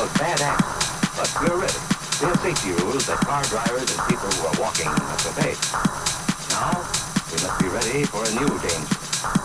called 0.00 0.18
bad 0.18 0.40
acts. 0.40 1.16
But 1.16 1.28
we're 1.42 1.60
ready. 1.60 1.80
We 2.20 2.26
are 2.28 2.38
safety 2.38 2.72
rules 2.82 3.06
that 3.06 3.20
car 3.20 3.42
drivers 3.44 3.90
and 3.92 4.00
people 4.08 4.28
who 4.32 4.46
are 4.48 4.60
walking 4.60 4.86
must 4.88 5.28
obey. 5.28 5.52
Now, 6.48 6.72
we 7.28 7.36
must 7.44 7.60
be 7.60 7.68
ready 7.68 8.04
for 8.04 8.24
a 8.24 8.30
new 8.40 8.48
danger. 8.48 8.96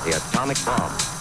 The 0.05 0.15
atomic 0.15 0.57
bomb. 0.65 1.14